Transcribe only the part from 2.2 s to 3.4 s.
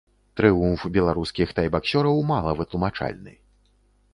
мала вытлумачальны.